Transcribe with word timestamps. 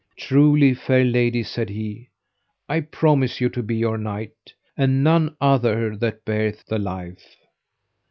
Truly, 0.17 0.73
fair 0.73 1.03
lady, 1.05 1.43
said 1.43 1.69
he, 1.69 2.09
I 2.67 2.79
promise 2.81 3.39
you 3.39 3.49
to 3.49 3.61
be 3.61 3.75
your 3.75 3.99
knight, 3.99 4.55
and 4.75 5.03
none 5.03 5.35
other 5.39 5.95
that 5.95 6.25
beareth 6.25 6.65
the 6.65 6.79
life. 6.79 7.35